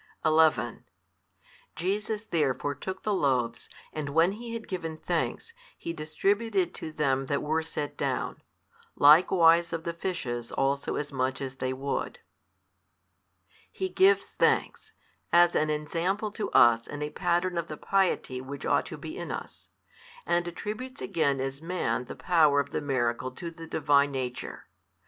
11 0.25 0.83
Jesus 1.75 2.23
therefore 2.23 2.73
took 2.73 3.03
the 3.03 3.13
loaves, 3.13 3.69
and 3.93 4.09
when 4.09 4.31
He 4.31 4.55
had 4.55 4.67
given 4.67 4.97
thanks, 4.97 5.53
He 5.77 5.93
distributed 5.93 6.69
7 6.69 6.73
to 6.73 6.91
them 6.91 7.25
that 7.27 7.43
were 7.43 7.61
set 7.61 7.97
down; 7.97 8.41
likewise 8.95 9.71
of 9.71 9.83
the 9.83 9.93
fishes 9.93 10.51
also 10.51 10.95
as 10.95 11.13
much 11.13 11.39
as 11.39 11.57
they 11.57 11.71
would. 11.71 12.17
He 13.71 13.89
gives 13.89 14.25
thanks, 14.25 14.91
as 15.31 15.53
an 15.53 15.69
ensample 15.69 16.31
to 16.31 16.49
us 16.49 16.87
and 16.87 17.03
a 17.03 17.11
pattern 17.11 17.55
of 17.55 17.67
the 17.67 17.77
piety 17.77 18.41
which 18.41 18.65
ought 18.65 18.87
to 18.87 18.97
be 18.97 19.15
in 19.15 19.31
us: 19.31 19.69
and 20.25 20.47
attributes 20.47 20.99
again 20.99 21.39
as 21.39 21.61
Man 21.61 22.05
the 22.05 22.15
Power 22.15 22.59
of 22.59 22.71
the 22.71 22.81
miracle 22.81 23.29
to 23.33 23.51
the 23.51 23.67
Divine 23.67 24.09
Nature. 24.13 24.65